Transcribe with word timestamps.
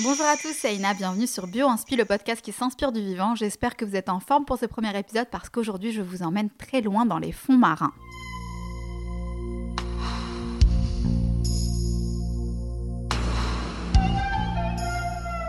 Bonjour 0.00 0.26
à 0.26 0.36
tous, 0.36 0.52
c'est 0.52 0.76
Ina, 0.76 0.94
bienvenue 0.94 1.26
sur 1.26 1.48
Bio 1.48 1.66
le 1.66 2.04
podcast 2.04 2.40
qui 2.40 2.52
s'inspire 2.52 2.92
du 2.92 3.00
vivant. 3.00 3.34
J'espère 3.34 3.76
que 3.76 3.84
vous 3.84 3.96
êtes 3.96 4.08
en 4.08 4.20
forme 4.20 4.44
pour 4.44 4.56
ce 4.56 4.66
premier 4.66 4.96
épisode 4.96 5.26
parce 5.28 5.48
qu'aujourd'hui 5.48 5.90
je 5.90 6.02
vous 6.02 6.22
emmène 6.22 6.50
très 6.50 6.82
loin 6.82 7.04
dans 7.04 7.18
les 7.18 7.32
fonds 7.32 7.56
marins. 7.56 7.92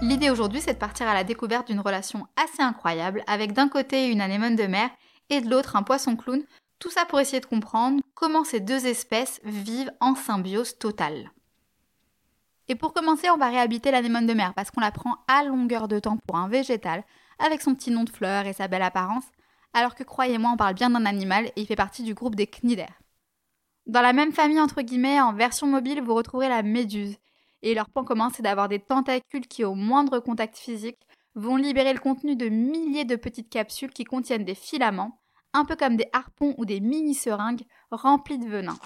L'idée 0.01 0.31
aujourd'hui 0.31 0.61
c'est 0.61 0.73
de 0.73 0.79
partir 0.79 1.07
à 1.07 1.13
la 1.13 1.23
découverte 1.23 1.67
d'une 1.67 1.79
relation 1.79 2.25
assez 2.35 2.63
incroyable 2.63 3.23
avec 3.27 3.53
d'un 3.53 3.69
côté 3.69 4.07
une 4.07 4.19
anémone 4.19 4.55
de 4.55 4.65
mer 4.65 4.89
et 5.29 5.41
de 5.41 5.49
l'autre 5.49 5.75
un 5.75 5.83
poisson 5.83 6.15
clown, 6.15 6.41
tout 6.79 6.89
ça 6.89 7.05
pour 7.05 7.19
essayer 7.19 7.39
de 7.39 7.45
comprendre 7.45 8.01
comment 8.15 8.43
ces 8.43 8.61
deux 8.61 8.87
espèces 8.87 9.41
vivent 9.43 9.93
en 9.99 10.15
symbiose 10.15 10.79
totale. 10.79 11.29
Et 12.69 12.75
pour 12.75 12.93
commencer, 12.93 13.29
on 13.31 13.37
va 13.37 13.49
réhabiter 13.49 13.89
l'anémone 13.89 14.27
de 14.27 14.33
mer 14.33 14.53
parce 14.53 14.69
qu'on 14.69 14.79
la 14.79 14.91
prend 14.91 15.17
à 15.27 15.43
longueur 15.43 15.87
de 15.87 15.99
temps 15.99 16.17
pour 16.27 16.37
un 16.37 16.47
végétal, 16.47 17.03
avec 17.39 17.61
son 17.61 17.73
petit 17.73 17.89
nom 17.89 18.03
de 18.03 18.11
fleur 18.11 18.45
et 18.45 18.53
sa 18.53 18.67
belle 18.67 18.83
apparence, 18.83 19.25
alors 19.73 19.95
que 19.95 20.03
croyez-moi, 20.03 20.51
on 20.53 20.57
parle 20.57 20.75
bien 20.75 20.91
d'un 20.91 21.05
animal 21.05 21.47
et 21.47 21.61
il 21.61 21.65
fait 21.65 21.75
partie 21.75 22.03
du 22.03 22.13
groupe 22.13 22.35
des 22.35 22.45
cnidaires. 22.45 23.01
Dans 23.87 24.01
la 24.01 24.13
même 24.13 24.31
famille, 24.31 24.61
entre 24.61 24.83
guillemets, 24.83 25.19
en 25.19 25.33
version 25.33 25.65
mobile, 25.65 26.01
vous 26.03 26.13
retrouverez 26.13 26.47
la 26.47 26.61
méduse. 26.61 27.17
Et 27.63 27.73
leur 27.73 27.89
point 27.89 28.03
commun, 28.03 28.29
c'est 28.33 28.43
d'avoir 28.43 28.69
des 28.69 28.79
tentacules 28.79 29.47
qui, 29.47 29.63
au 29.63 29.73
moindre 29.73 30.19
contact 30.19 30.55
physique, 30.55 30.99
vont 31.33 31.55
libérer 31.55 31.93
le 31.93 31.99
contenu 31.99 32.35
de 32.35 32.49
milliers 32.49 33.03
de 33.03 33.15
petites 33.15 33.49
capsules 33.49 33.91
qui 33.91 34.03
contiennent 34.03 34.45
des 34.45 34.53
filaments, 34.53 35.19
un 35.53 35.65
peu 35.65 35.75
comme 35.75 35.95
des 35.95 36.07
harpons 36.13 36.53
ou 36.59 36.65
des 36.65 36.81
mini-seringues 36.81 37.65
remplis 37.89 38.37
de 38.37 38.47
venin. 38.47 38.77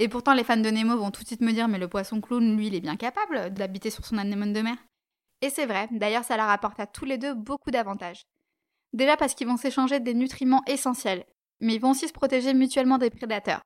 Et 0.00 0.08
pourtant, 0.08 0.32
les 0.32 0.44
fans 0.44 0.56
de 0.56 0.70
Nemo 0.70 0.96
vont 0.96 1.10
tout 1.10 1.22
de 1.22 1.26
suite 1.26 1.40
me 1.40 1.52
dire 1.52 1.68
Mais 1.68 1.78
le 1.78 1.88
poisson 1.88 2.20
clown, 2.20 2.56
lui, 2.56 2.68
il 2.68 2.74
est 2.74 2.80
bien 2.80 2.96
capable 2.96 3.52
d'habiter 3.52 3.90
sur 3.90 4.04
son 4.04 4.18
anémone 4.18 4.52
de 4.52 4.60
mer. 4.60 4.76
Et 5.40 5.50
c'est 5.50 5.66
vrai, 5.66 5.88
d'ailleurs, 5.90 6.24
ça 6.24 6.36
leur 6.36 6.48
apporte 6.48 6.80
à 6.80 6.86
tous 6.86 7.04
les 7.04 7.18
deux 7.18 7.34
beaucoup 7.34 7.70
d'avantages. 7.70 8.22
Déjà 8.92 9.16
parce 9.16 9.34
qu'ils 9.34 9.46
vont 9.46 9.56
s'échanger 9.56 10.00
des 10.00 10.14
nutriments 10.14 10.62
essentiels, 10.66 11.24
mais 11.60 11.74
ils 11.74 11.80
vont 11.80 11.90
aussi 11.90 12.08
se 12.08 12.12
protéger 12.12 12.54
mutuellement 12.54 12.98
des 12.98 13.10
prédateurs. 13.10 13.62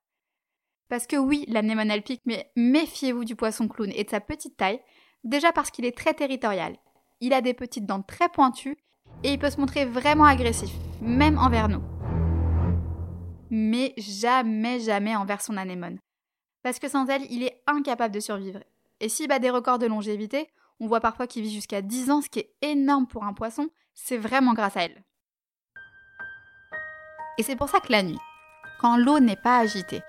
Parce 0.89 1.07
que 1.07 1.17
oui, 1.17 1.45
l'anémone 1.49 1.91
elle 1.91 2.03
pique, 2.03 2.23
mais 2.27 2.51
méfiez-vous 2.57 3.25
du 3.25 3.37
poisson 3.37 3.69
clown 3.69 3.91
et 3.95 4.05
de 4.05 4.11
sa 4.11 4.21
petite 4.21 4.57
taille, 4.57 4.81
déjà 5.25 5.53
parce 5.53 5.71
qu'il 5.71 5.85
est 5.85 5.97
très 5.97 6.13
territorial. 6.13 6.77
Il 7.21 7.33
a 7.33 7.41
des 7.41 7.55
petites 7.55 7.87
dents 7.87 8.03
très 8.03 8.29
pointues 8.29 8.77
et 9.23 9.33
il 9.33 9.39
peut 9.39 9.51
se 9.51 9.61
montrer 9.61 9.85
vraiment 9.87 10.25
agressif, 10.25 10.71
même 11.01 11.39
envers 11.39 11.69
nous. 11.69 11.83
Mais 13.51 13.95
jamais, 13.97 14.81
jamais 14.81 15.15
envers 15.15 15.41
son 15.41 15.57
anémone 15.57 15.99
parce 16.63 16.79
que 16.79 16.89
sans 16.89 17.07
elle, 17.07 17.27
il 17.31 17.43
est 17.43 17.63
incapable 17.67 18.15
de 18.15 18.21
survivre. 18.21 18.61
Et 19.01 19.09
s'il 19.09 19.29
bat 19.29 19.39
des 19.39 19.51
records 19.51 19.79
de 19.79 19.87
longévité, 19.87 20.49
on 20.81 20.87
voit 20.87 21.01
parfois 21.01 21.27
qu'il 21.27 21.43
vit 21.43 21.53
jusqu'à 21.53 21.83
10 21.83 22.11
ans, 22.11 22.23
ce 22.23 22.29
qui 22.29 22.41
est 22.41 22.55
énorme 22.63 23.07
pour 23.07 23.25
un 23.25 23.33
poisson, 23.33 23.69
c'est 23.95 24.17
vraiment 24.17 24.55
grâce 24.55 24.77
à 24.77 24.85
elle. 24.85 25.05
Et 27.39 27.43
c'est 27.43 27.57
pour 27.57 27.69
ça 27.69 27.81
que 27.81 27.91
la 27.93 28.03
nuit, 28.03 28.19
quand 28.81 28.97
l'eau 28.97 29.19
n'est 29.19 29.37
pas 29.37 29.59
agitée, 29.59 30.03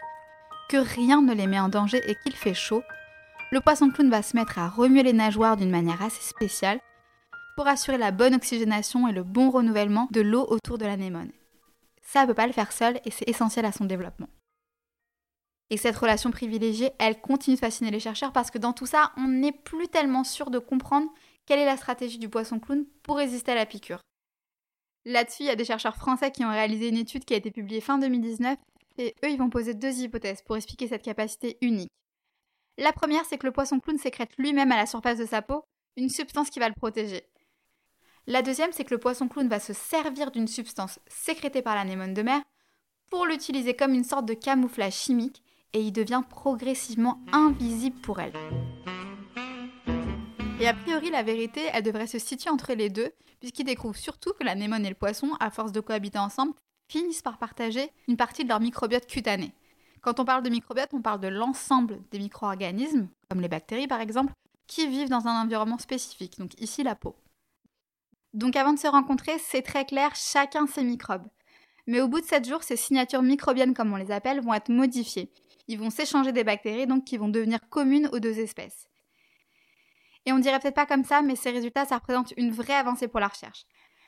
que 0.70 0.78
rien 0.78 1.22
ne 1.22 1.34
les 1.34 1.48
met 1.48 1.60
en 1.60 1.70
danger 1.70 2.02
et 2.08 2.16
qu'il 2.24 2.36
fait 2.36 2.54
chaud, 2.54 2.84
le 3.52 3.62
poisson 3.62 3.92
clown 3.92 4.10
va 4.10 4.24
se 4.24 4.36
mettre 4.36 4.58
à 4.58 4.68
remuer 4.68 5.04
les 5.04 5.14
nageoires 5.14 5.58
d'une 5.58 5.70
manière 5.70 6.02
assez 6.02 6.22
spéciale 6.22 6.80
pour 7.56 7.68
assurer 7.68 7.98
la 7.98 8.12
bonne 8.12 8.34
oxygénation 8.34 9.08
et 9.08 9.12
le 9.12 9.24
bon 9.24 9.52
renouvellement 9.52 10.08
de 10.12 10.22
l'eau 10.22 10.46
autour 10.50 10.78
de 10.78 10.86
l'anémone. 10.86 11.32
Ça 12.02 12.24
ne 12.24 12.28
peut 12.28 12.34
pas 12.34 12.48
le 12.48 12.54
faire 12.54 12.72
seul 12.72 13.00
et 13.06 13.12
c'est 13.12 13.30
essentiel 13.30 13.66
à 13.66 13.72
son 13.72 13.86
développement. 13.86 14.28
Et 15.74 15.78
cette 15.78 15.98
relation 15.98 16.30
privilégiée, 16.30 16.92
elle 17.00 17.20
continue 17.20 17.56
de 17.56 17.60
fasciner 17.60 17.90
les 17.90 18.00
chercheurs 18.00 18.32
parce 18.32 18.52
que 18.52 18.60
dans 18.60 18.74
tout 18.74 18.86
ça, 18.86 19.12
on 19.18 19.28
n'est 19.28 19.52
plus 19.52 19.88
tellement 19.88 20.24
sûr 20.24 20.52
de 20.52 20.60
comprendre 20.60 21.12
quelle 21.48 21.58
est 21.58 21.66
la 21.66 21.78
stratégie 21.78 22.20
du 22.20 22.30
poisson 22.30 22.60
clown 22.60 22.86
pour 23.02 23.18
résister 23.18 23.54
à 23.54 23.56
la 23.56 23.66
piqûre. 23.66 24.00
Là-dessus, 25.06 25.42
il 25.42 25.46
y 25.48 25.50
a 25.50 25.56
des 25.56 25.66
chercheurs 25.66 25.96
français 25.96 26.30
qui 26.30 26.46
ont 26.46 26.52
réalisé 26.52 26.90
une 26.90 26.98
étude 26.98 27.26
qui 27.26 27.34
a 27.34 27.38
été 27.38 27.50
publiée 27.50 27.82
fin 27.82 27.98
2019 27.98 28.56
et 29.00 29.16
eux, 29.26 29.32
ils 29.32 29.40
vont 29.40 29.50
poser 29.50 29.74
deux 29.74 30.02
hypothèses 30.02 30.44
pour 30.44 30.56
expliquer 30.56 30.88
cette 30.88 31.02
capacité 31.02 31.58
unique. 31.62 31.90
La 32.78 32.94
première, 32.94 33.26
c'est 33.26 33.40
que 33.40 33.48
le 33.48 33.52
poisson 33.52 33.80
clown 33.80 33.98
sécrète 33.98 34.38
lui-même 34.38 34.72
à 34.72 34.78
la 34.78 34.86
surface 34.86 35.18
de 35.18 35.26
sa 35.26 35.42
peau 35.42 35.64
une 35.98 36.10
substance 36.10 36.52
qui 36.52 36.60
va 36.60 36.70
le 36.70 36.76
protéger. 36.76 37.24
La 38.28 38.44
deuxième, 38.44 38.74
c'est 38.74 38.84
que 38.84 38.94
le 38.94 39.00
poisson 39.00 39.28
clown 39.28 39.48
va 39.48 39.60
se 39.60 39.74
servir 39.74 40.30
d'une 40.30 40.48
substance 40.48 41.00
sécrétée 41.08 41.64
par 41.64 41.74
l'anémone 41.74 42.14
de 42.14 42.22
mer 42.22 42.44
pour 43.10 43.26
l'utiliser 43.26 43.76
comme 43.76 43.96
une 43.96 44.04
sorte 44.04 44.28
de 44.28 44.36
camouflage 44.36 44.94
chimique 44.94 45.42
et 45.74 45.82
il 45.82 45.92
devient 45.92 46.22
progressivement 46.30 47.20
invisible 47.32 48.00
pour 48.02 48.20
elle. 48.20 48.34
Et 50.60 50.68
a 50.68 50.74
priori, 50.74 51.10
la 51.10 51.24
vérité, 51.24 51.62
elle 51.74 51.84
devrait 51.84 52.08
se 52.08 52.20
situer 52.20 52.50
entre 52.50 52.74
les 52.74 52.90
deux, 52.90 53.12
puisqu'ils 53.40 53.66
découvrent 53.66 53.98
surtout 53.98 54.34
que 54.34 54.44
l'anémone 54.44 54.86
et 54.86 54.90
le 54.90 54.96
poisson, 54.96 55.32
à 55.40 55.50
force 55.50 55.72
de 55.72 55.82
cohabiter 55.82 56.20
ensemble, 56.20 56.54
finissent 56.88 57.22
par 57.22 57.38
partager 57.38 57.92
une 58.08 58.18
partie 58.18 58.44
de 58.44 58.50
leur 58.50 58.60
microbiote 58.60 59.08
cutané. 59.08 59.54
Quand 60.02 60.20
on 60.20 60.26
parle 60.26 60.44
de 60.44 60.50
microbiote, 60.50 60.94
on 60.94 61.02
parle 61.02 61.20
de 61.20 61.28
l'ensemble 61.28 62.00
des 62.12 62.20
micro-organismes, 62.20 63.10
comme 63.30 63.42
les 63.42 63.48
bactéries 63.48 63.88
par 63.88 64.02
exemple, 64.02 64.34
qui 64.68 64.88
vivent 64.88 65.10
dans 65.10 65.28
un 65.28 65.42
environnement 65.42 65.78
spécifique, 65.78 66.38
donc 66.40 66.60
ici 66.62 66.84
la 66.84 66.96
peau. 66.96 67.16
Donc 68.34 68.56
avant 68.56 68.74
de 68.74 68.80
se 68.80 68.88
rencontrer, 68.88 69.38
c'est 69.40 69.62
très 69.62 69.86
clair, 69.86 70.16
chacun 70.16 70.68
ses 70.68 70.84
microbes. 70.84 71.28
Mais 71.86 72.02
au 72.02 72.08
bout 72.08 72.22
de 72.22 72.26
7 72.26 72.48
jours, 72.48 72.64
ces 72.64 72.78
signatures 72.78 73.22
microbiennes, 73.22 73.74
comme 73.74 73.92
on 73.94 73.98
les 73.98 74.12
appelle, 74.12 74.42
vont 74.42 74.54
être 74.54 74.70
modifiées 74.70 75.32
ils 75.68 75.80
vont 75.80 75.90
s'échanger 75.90 76.32
des 76.32 76.44
bactéries 76.44 76.88
donc 76.88 77.06
qui 77.06 77.18
vont 77.18 77.30
devenir 77.30 77.60
communes 77.70 78.10
aux 78.12 78.20
deux 78.20 78.40
espèces. 78.40 78.90
Et 80.26 80.32
on 80.32 80.40
dirait 80.40 80.60
peut-être 80.60 80.76
pas 80.76 80.86
comme 80.86 81.04
ça, 81.04 81.22
mais 81.22 81.36
ces 81.36 81.52
résultats, 81.52 81.86
ça 81.86 81.98
représente 81.98 82.34
une 82.38 82.52
vraie 82.52 82.76
avancée 82.76 83.08
pour 83.08 83.20
la 83.20 83.28
recherche. 83.28 83.66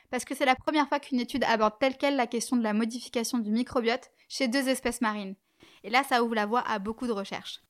Parce 0.09 0.23
que 0.23 0.35
c'est 0.35 0.45
la 0.45 0.55
première 0.55 0.87
fois 0.87 0.99
qu'une 0.99 1.19
étude 1.19 1.43
aborde 1.43 1.77
telle 1.79 1.97
quelle 1.97 2.15
la 2.15 2.27
question 2.27 2.55
de 2.55 2.63
la 2.63 2.73
modification 2.73 3.39
du 3.39 3.51
microbiote 3.51 4.11
chez 4.29 4.47
deux 4.47 4.69
espèces 4.69 5.01
marines. 5.01 5.35
Et 5.83 5.89
là, 5.89 6.03
ça 6.03 6.23
ouvre 6.23 6.35
la 6.35 6.45
voie 6.45 6.61
à 6.61 6.79
beaucoup 6.79 7.07
de 7.07 7.11
recherches. 7.11 7.61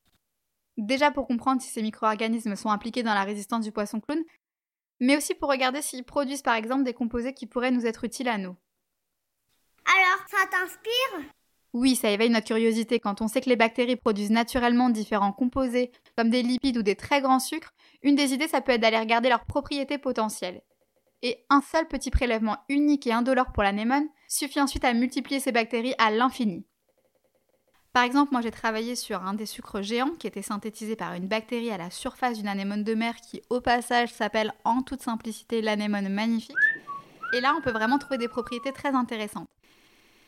Déjà 0.78 1.10
pour 1.10 1.28
comprendre 1.28 1.62
si 1.62 1.70
ces 1.70 1.82
micro-organismes 1.82 2.56
sont 2.56 2.70
impliqués 2.70 3.04
dans 3.04 3.14
la 3.14 3.24
résistance 3.24 3.64
du 3.64 3.72
poisson 3.72 4.00
clown, 4.00 4.22
mais 5.00 5.18
aussi 5.18 5.34
pour 5.34 5.50
regarder 5.50 5.82
s'ils 5.82 6.04
produisent 6.04 6.42
par 6.42 6.56
exemple 6.56 6.84
des 6.84 6.94
composés 6.94 7.34
qui 7.34 7.48
pourraient 7.48 7.72
nous 7.72 7.86
être 7.86 8.04
utiles 8.04 8.28
à 8.28 8.38
nous. 8.38 8.56
Alors, 9.86 10.26
ça 10.30 10.48
t'inspire? 10.50 11.32
Oui, 11.74 11.96
ça 11.96 12.10
éveille 12.10 12.30
notre 12.30 12.48
curiosité. 12.48 13.00
Quand 13.00 13.22
on 13.22 13.28
sait 13.28 13.42
que 13.42 13.50
les 13.50 13.58
bactéries 13.58 13.98
produisent 13.98 14.32
naturellement 14.32 14.90
différents 14.90 15.34
composés, 15.34 15.92
comme 16.18 16.30
des 16.30 16.42
lipides 16.42 16.78
ou 16.78 16.84
des 16.84 16.96
très 16.96 17.22
grands 17.22 17.40
sucres, 17.40 17.74
une 18.02 18.16
des 18.16 18.34
idées, 18.34 18.48
ça 18.48 18.62
peut 18.62 18.72
être 18.72 18.82
d'aller 18.82 19.00
regarder 19.00 19.30
leurs 19.30 19.46
propriétés 19.46 19.98
potentielles. 19.98 20.62
Et 21.22 21.46
un 21.50 21.62
seul 21.62 21.88
petit 21.88 22.12
prélèvement 22.12 22.58
unique 22.70 23.08
et 23.08 23.12
indolore 23.12 23.52
pour 23.52 23.64
l'anémone 23.64 24.08
suffit 24.28 24.62
ensuite 24.62 24.86
à 24.86 24.94
multiplier 24.94 25.40
ces 25.40 25.52
bactéries 25.52 25.96
à 25.98 26.12
l'infini. 26.12 26.66
Par 27.94 28.04
exemple, 28.04 28.34
moi 28.34 28.42
j'ai 28.42 28.52
travaillé 28.52 28.96
sur 28.96 29.24
un 29.24 29.34
des 29.34 29.46
sucres 29.46 29.82
géants 29.82 30.12
qui 30.20 30.28
était 30.28 30.42
synthétisé 30.42 30.96
par 30.96 31.14
une 31.14 31.28
bactérie 31.28 31.72
à 31.72 31.78
la 31.78 31.90
surface 31.90 32.38
d'une 32.38 32.48
anémone 32.48 32.84
de 32.84 32.94
mer 32.94 33.16
qui, 33.16 33.42
au 33.50 33.62
passage, 33.62 34.14
s'appelle 34.14 34.54
en 34.66 34.82
toute 34.82 35.02
simplicité 35.02 35.62
l'anémone 35.62 36.10
magnifique. 36.10 36.56
Et 37.34 37.42
là, 37.42 37.56
on 37.58 37.62
peut 37.62 37.72
vraiment 37.72 37.98
trouver 37.98 38.18
des 38.18 38.28
propriétés 38.28 38.72
très 38.72 38.94
intéressantes. 38.94 39.48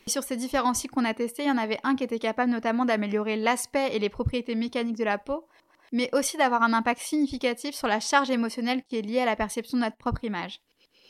Sur 0.08 0.24
ces 0.24 0.36
différents 0.36 0.74
cycles 0.74 0.94
qu'on 0.94 1.04
a 1.04 1.12
testés, 1.12 1.44
il 1.44 1.48
y 1.48 1.50
en 1.50 1.58
avait 1.58 1.78
un 1.82 1.94
qui 1.94 2.02
était 2.02 2.18
capable 2.18 2.50
notamment 2.50 2.86
d'améliorer 2.86 3.36
l'aspect 3.36 3.94
et 3.94 3.98
les 3.98 4.08
propriétés 4.08 4.54
mécaniques 4.54 4.96
de 4.96 5.04
la 5.04 5.18
peau, 5.18 5.46
mais 5.92 6.08
aussi 6.14 6.36
d'avoir 6.36 6.62
un 6.62 6.72
impact 6.72 7.00
significatif 7.00 7.74
sur 7.74 7.88
la 7.88 8.00
charge 8.00 8.30
émotionnelle 8.30 8.82
qui 8.84 8.96
est 8.96 9.02
liée 9.02 9.20
à 9.20 9.26
la 9.26 9.36
perception 9.36 9.76
de 9.76 9.82
notre 9.82 9.96
propre 9.96 10.24
image. 10.24 10.60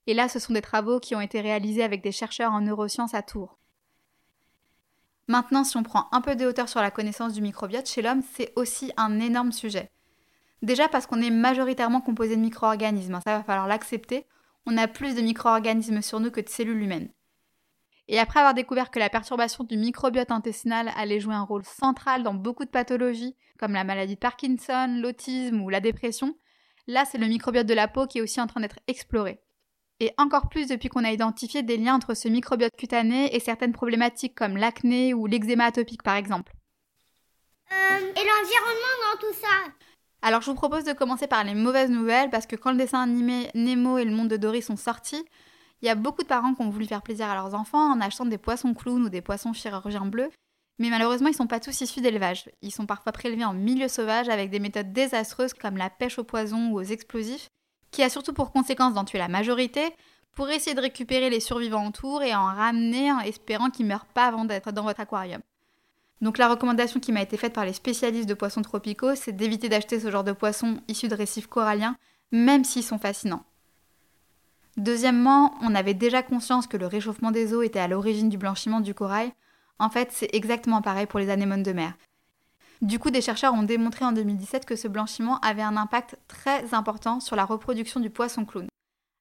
Et 0.07 0.15
là, 0.15 0.29
ce 0.29 0.39
sont 0.39 0.53
des 0.53 0.63
travaux 0.63 0.99
qui 0.99 1.15
ont 1.15 1.21
été 1.21 1.41
réalisés 1.41 1.83
avec 1.83 2.03
des 2.03 2.13
chercheurs 2.13 2.53
en 2.53 2.61
neurosciences 2.61 3.15
à 3.15 3.23
Tours. 3.23 3.59
Maintenant, 5.29 5.63
si 5.63 5.77
on 5.77 5.83
prend 5.83 6.09
un 6.11 6.21
peu 6.21 6.35
de 6.35 6.47
hauteur 6.47 6.69
sur 6.69 6.81
la 6.81 6.91
connaissance 6.91 7.35
du 7.35 7.43
microbiote, 7.43 7.89
chez 7.89 8.03
l'homme, 8.03 8.23
c'est 8.35 8.53
aussi 8.57 8.93
un 8.97 9.21
énorme 9.21 9.53
sujet. 9.53 9.91
Déjà 10.63 10.89
parce 10.89 11.07
qu'on 11.07 11.21
est 11.21 11.31
majoritairement 11.31 12.01
composé 12.01 12.35
de 12.35 12.41
micro-organismes, 12.41 13.15
hein, 13.15 13.21
ça 13.23 13.37
va 13.37 13.45
falloir 13.45 13.69
l'accepter, 13.69 14.27
on 14.67 14.77
a 14.77 14.89
plus 14.89 15.15
de 15.15 15.21
micro-organismes 15.21 16.03
sur 16.03 16.19
nous 16.19 16.31
que 16.31 16.41
de 16.41 16.49
cellules 16.49 16.83
humaines. 16.83 17.11
Et 18.11 18.19
après 18.19 18.41
avoir 18.41 18.55
découvert 18.55 18.91
que 18.91 18.99
la 18.99 19.11
perturbation 19.11 19.65
du 19.65 19.77
microbiote 19.77 20.31
intestinal 20.31 20.91
allait 20.97 21.21
jouer 21.21 21.35
un 21.35 21.43
rôle 21.43 21.65
central 21.65 22.23
dans 22.23 22.33
beaucoup 22.33 22.65
de 22.65 22.71
pathologies, 22.71 23.37
comme 23.59 23.73
la 23.73 23.85
maladie 23.85 24.15
de 24.15 24.19
Parkinson, 24.21 24.99
l'autisme 25.03 25.61
ou 25.61 25.69
la 25.69 25.81
dépression, 25.81 26.35
là 26.87 27.05
c'est 27.05 27.19
le 27.19 27.27
microbiote 27.27 27.67
de 27.67 27.75
la 27.75 27.87
peau 27.87 28.07
qui 28.07 28.19
est 28.19 28.23
aussi 28.23 28.41
en 28.41 28.47
train 28.47 28.61
d'être 28.61 28.79
exploré. 28.87 29.41
Et 30.01 30.15
encore 30.17 30.49
plus 30.49 30.69
depuis 30.69 30.89
qu'on 30.89 31.05
a 31.05 31.11
identifié 31.11 31.63
des 31.63 31.77
liens 31.77 31.97
entre 31.97 32.15
ce 32.15 32.29
microbiote 32.29 32.77
cutané 32.77 33.35
et 33.35 33.41
certaines 33.41 33.73
problématiques 33.73 34.35
comme 34.35 34.57
l'acné 34.57 35.13
ou 35.13 35.27
l'eczéma 35.27 35.65
atopique 35.65 36.03
par 36.03 36.15
exemple. 36.15 36.55
Euh, 37.73 37.99
et 37.99 38.25
l'environnement 38.25 39.13
dans 39.13 39.21
tout 39.21 39.35
ça? 39.35 39.73
Alors 40.23 40.41
je 40.41 40.47
vous 40.47 40.57
propose 40.57 40.85
de 40.85 40.93
commencer 40.95 41.27
par 41.27 41.45
les 41.45 41.55
mauvaises 41.55 41.91
nouvelles 41.91 42.31
parce 42.31 42.47
que 42.47 42.57
quand 42.57 42.71
le 42.71 42.79
dessin 42.79 43.03
animé 43.03 43.51
Nemo 43.55 43.99
et 43.99 44.05
le 44.05 44.13
monde 44.13 44.29
de 44.29 44.39
Dory 44.39 44.63
sont 44.63 44.77
sortis, 44.77 45.25
il 45.81 45.87
y 45.87 45.91
a 45.91 45.95
beaucoup 45.95 46.23
de 46.23 46.29
parents 46.29 46.55
qui 46.55 46.63
ont 46.63 46.71
voulu 46.71 46.87
faire 46.87 47.03
plaisir 47.03 47.27
à 47.27 47.35
leurs 47.35 47.55
enfants 47.55 47.93
en 47.93 48.01
achetant 48.01 48.27
des 48.27 48.39
poissons 48.39 48.75
clowns 48.75 49.05
ou 49.05 49.09
des 49.09 49.23
poissons 49.23 49.53
chirurgiens 49.53 50.07
bleus. 50.07 50.31
Mais 50.79 50.91
malheureusement, 50.91 51.29
ils 51.29 51.35
sont 51.35 51.47
pas 51.47 51.61
tous 51.61 51.81
issus 51.81 52.01
d'élevage. 52.01 52.49
Ils 52.63 52.73
sont 52.73 52.87
parfois 52.87 53.13
prélevés 53.13 53.45
en 53.45 53.53
milieu 53.53 53.89
sauvage 53.89 54.29
avec 54.29 54.51
des 54.51 54.61
méthodes 54.61 54.93
désastreuses 54.93 55.55
comme 55.55 55.77
la 55.77 55.91
pêche 55.91 56.19
au 56.19 56.25
poison 56.25 56.71
ou 56.71 56.79
aux 56.79 56.85
explosifs, 56.85 57.49
qui 57.91 58.03
a 58.03 58.09
surtout 58.09 58.33
pour 58.33 58.53
conséquence 58.53 58.95
d'en 58.95 59.05
tuer 59.05 59.19
la 59.19 59.29
majorité, 59.29 59.83
pour 60.33 60.51
essayer 60.51 60.75
de 60.75 60.81
récupérer 60.81 61.31
les 61.31 61.41
survivants 61.41 61.89
autour 61.89 62.23
et 62.23 62.35
en 62.35 62.45
ramener 62.45 63.11
en 63.11 63.19
espérant 63.21 63.71
qu'ils 63.71 63.87
meurent 63.87 64.07
pas 64.07 64.27
avant 64.27 64.45
d'être 64.45 64.71
dans 64.71 64.85
votre 64.85 65.01
aquarium. 65.01 65.41
Donc 66.21 66.39
la 66.39 66.49
recommandation 66.49 67.01
qui 67.01 67.13
m'a 67.13 67.23
été 67.23 67.37
faite 67.37 67.53
par 67.53 67.65
les 67.65 67.73
spécialistes 67.73 68.29
de 68.29 68.35
poissons 68.35 68.63
tropicaux, 68.63 69.15
c'est 69.15 69.33
d'éviter 69.33 69.69
d'acheter 69.69 70.01
ce 70.01 70.11
genre 70.11 70.25
de 70.25 70.33
poissons 70.33 70.81
issus 70.89 71.09
de 71.09 71.15
récifs 71.15 71.47
coralliens, 71.47 71.97
même 72.31 72.65
s'ils 72.65 72.85
sont 72.85 72.99
fascinants. 72.99 73.45
Deuxièmement, 74.79 75.55
on 75.61 75.75
avait 75.75 75.93
déjà 75.93 76.23
conscience 76.23 76.69
que 76.69 76.77
le 76.77 76.87
réchauffement 76.87 77.33
des 77.33 77.53
eaux 77.53 77.63
était 77.63 77.81
à 77.81 77.89
l'origine 77.89 78.29
du 78.29 78.39
blanchiment 78.39 78.81
du 78.81 78.95
corail. 78.95 79.33
En 79.81 79.91
fait, 79.91 80.11
c'est 80.13 80.33
exactement 80.33 80.83
pareil 80.83 81.07
pour 81.07 81.19
les 81.19 81.31
anémones 81.31 81.65
de 81.65 81.73
mer. 81.73 81.95
Du 82.81 83.01
coup, 83.01 83.11
des 83.11 83.21
chercheurs 83.21 83.55
ont 83.55 83.65
démontré 83.65 84.05
en 84.05 84.13
2017 84.13 84.65
que 84.65 84.77
ce 84.77 84.87
blanchiment 84.87 85.41
avait 85.41 85.63
un 85.63 85.77
impact 85.77 86.17
très 86.29 86.75
important 86.75 87.19
sur 87.19 87.35
la 87.35 87.45
reproduction 87.45 87.99
du 87.99 88.09
poisson 88.09 88.45
clown, 88.45 88.69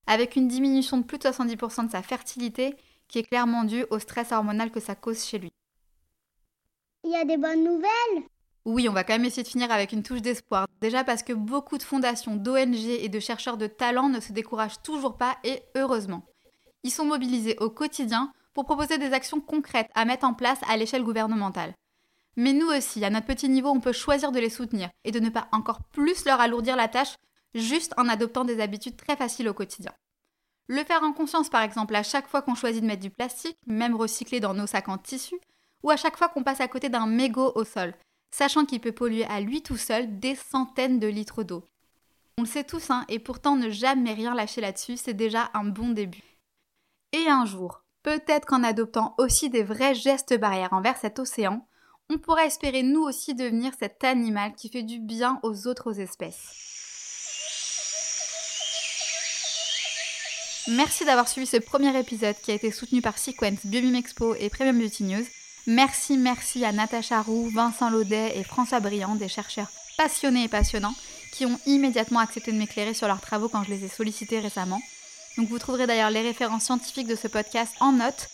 avec 0.06 0.36
une 0.36 0.48
diminution 0.48 1.00
de 1.00 1.04
plus 1.04 1.18
de 1.18 1.24
70% 1.24 1.88
de 1.88 1.92
sa 1.92 2.04
fertilité 2.04 2.76
qui 3.08 3.18
est 3.18 3.24
clairement 3.24 3.64
due 3.64 3.86
au 3.90 3.98
stress 3.98 4.32
hormonal 4.32 4.70
que 4.70 4.80
ça 4.80 4.94
cause 4.94 5.26
chez 5.26 5.40
lui. 5.40 5.50
Il 7.04 7.10
y 7.10 7.16
a 7.16 7.26
des 7.26 7.38
bonnes 7.38 7.64
nouvelles? 7.64 8.30
Oui, 8.68 8.90
on 8.90 8.92
va 8.92 9.06
quand 9.06 9.14
même 9.14 9.24
essayer 9.24 9.44
de 9.44 9.48
finir 9.48 9.72
avec 9.72 9.94
une 9.94 10.04
touche 10.04 10.22
d'espoir. 10.22 10.68
Déjà 10.82 11.06
parce 11.06 11.24
que 11.24 11.32
beaucoup 11.32 11.78
de 11.78 11.84
fondations, 11.84 12.36
d'ONG 12.36 12.76
et 12.76 13.08
de 13.08 13.20
chercheurs 13.22 13.56
de 13.56 13.66
talent 13.66 14.10
ne 14.10 14.20
se 14.20 14.34
découragent 14.34 14.82
toujours 14.82 15.16
pas 15.16 15.38
et 15.46 15.64
heureusement. 15.76 16.26
Ils 16.84 16.92
sont 16.92 17.06
mobilisés 17.06 17.56
au 17.62 17.70
quotidien 17.70 18.34
pour 18.54 18.66
proposer 18.66 18.98
des 18.98 19.14
actions 19.14 19.40
concrètes 19.40 19.90
à 19.96 20.04
mettre 20.04 20.26
en 20.26 20.34
place 20.34 20.60
à 20.68 20.76
l'échelle 20.76 21.06
gouvernementale. 21.06 21.76
Mais 22.36 22.52
nous 22.52 22.68
aussi, 22.68 23.06
à 23.06 23.10
notre 23.10 23.26
petit 23.26 23.48
niveau, 23.48 23.70
on 23.70 23.80
peut 23.80 23.94
choisir 23.94 24.34
de 24.34 24.40
les 24.40 24.50
soutenir 24.50 24.90
et 25.06 25.12
de 25.12 25.22
ne 25.22 25.30
pas 25.30 25.48
encore 25.54 25.84
plus 25.94 26.26
leur 26.26 26.42
alourdir 26.42 26.76
la 26.76 26.90
tâche 26.90 27.16
juste 27.56 27.94
en 27.96 28.10
adoptant 28.10 28.44
des 28.44 28.60
habitudes 28.60 28.98
très 28.98 29.16
faciles 29.16 29.48
au 29.48 29.54
quotidien. 29.54 29.94
Le 30.68 30.84
faire 30.84 31.04
en 31.04 31.14
conscience, 31.14 31.50
par 31.50 31.62
exemple, 31.62 31.96
à 31.96 32.04
chaque 32.04 32.28
fois 32.28 32.42
qu'on 32.42 32.54
choisit 32.54 32.82
de 32.82 32.88
mettre 32.88 33.02
du 33.02 33.12
plastique, 33.12 33.58
même 33.66 33.96
recyclé 33.96 34.42
dans 34.42 34.54
nos 34.54 34.68
sacs 34.68 34.90
en 34.90 34.98
tissu, 34.98 35.36
ou 35.84 35.90
à 35.90 35.96
chaque 35.96 36.18
fois 36.18 36.28
qu'on 36.28 36.44
passe 36.44 36.60
à 36.60 36.68
côté 36.68 36.90
d'un 36.90 37.08
mégot 37.08 37.54
au 37.56 37.64
sol, 37.64 37.94
sachant 38.32 38.66
qu'il 38.66 38.80
peut 38.80 38.92
polluer 38.92 39.26
à 39.26 39.40
lui 39.40 39.62
tout 39.64 39.78
seul 39.78 40.20
des 40.20 40.36
centaines 40.36 41.00
de 41.00 41.08
litres 41.08 41.44
d'eau. 41.44 41.64
On 42.38 42.44
le 42.44 42.48
sait 42.48 42.64
tous, 42.64 42.92
hein, 42.92 43.06
et 43.10 43.20
pourtant 43.20 43.56
ne 43.56 43.70
jamais 43.70 44.14
rien 44.14 44.36
lâcher 44.36 44.62
là-dessus, 44.62 44.98
c'est 44.98 45.14
déjà 45.14 45.50
un 45.54 45.64
bon 45.64 45.90
début. 45.90 46.24
Et 47.14 47.28
un 47.28 47.46
jour, 47.46 47.84
peut-être 48.04 48.46
qu'en 48.46 48.64
adoptant 48.64 49.16
aussi 49.18 49.50
des 49.50 49.64
vrais 49.64 49.96
gestes 49.96 50.38
barrières 50.38 50.74
envers 50.74 50.98
cet 50.98 51.20
océan, 51.20 51.66
on 52.10 52.18
pourra 52.18 52.46
espérer 52.46 52.84
nous 52.84 53.02
aussi 53.02 53.34
devenir 53.34 53.74
cet 53.78 54.04
animal 54.04 54.54
qui 54.56 54.70
fait 54.70 54.84
du 54.84 55.00
bien 55.00 55.40
aux 55.44 55.68
autres 55.68 56.00
espèces. 56.00 56.68
Merci 60.70 61.06
d'avoir 61.06 61.30
suivi 61.30 61.48
ce 61.48 61.58
premier 61.58 61.98
épisode 61.98 62.36
qui 62.44 62.52
a 62.52 62.54
été 62.54 62.72
soutenu 62.72 63.02
par 63.02 63.18
Sequence, 63.18 63.66
Biomim 63.66 63.96
Expo 63.96 64.36
et 64.36 64.50
Premium 64.50 64.78
Beauty 64.78 65.04
News. 65.06 65.26
Merci, 65.70 66.16
merci 66.16 66.64
à 66.64 66.72
Natacha 66.72 67.22
Roux, 67.22 67.50
Vincent 67.50 67.90
Laudet 67.90 68.38
et 68.38 68.44
François 68.46 68.80
Briand, 68.80 69.16
des 69.16 69.28
chercheurs 69.28 69.68
passionnés 69.98 70.46
et 70.46 70.48
passionnants, 70.48 70.96
qui 71.34 71.46
ont 71.46 71.60
immédiatement 71.66 72.22
accepté 72.22 72.54
de 72.54 72.58
m'éclairer 72.58 72.94
sur 72.94 73.06
leurs 73.08 73.20
travaux 73.20 73.50
quand 73.50 73.66
je 73.66 73.72
les 73.72 73.84
ai 73.84 73.90
sollicités 73.90 74.40
récemment. 74.40 74.82
Donc 75.38 75.50
vous 75.50 75.60
trouverez 75.60 75.86
d'ailleurs 75.86 76.10
les 76.10 76.22
références 76.22 76.64
scientifiques 76.64 77.08
de 77.08 77.18
ce 77.18 77.28
podcast 77.28 77.74
en 77.82 77.92
notes. 77.92 78.30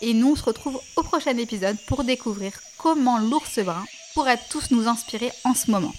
Et 0.00 0.14
nous, 0.14 0.30
on 0.30 0.36
se 0.36 0.44
retrouve 0.44 0.80
au 0.94 1.02
prochain 1.02 1.36
épisode 1.38 1.76
pour 1.88 2.04
découvrir 2.04 2.52
comment 2.78 3.18
l'ours 3.18 3.58
brun 3.58 3.84
pourrait 4.14 4.40
tous 4.48 4.70
nous 4.70 4.86
inspirer 4.86 5.32
en 5.42 5.54
ce 5.54 5.72
moment. 5.72 5.92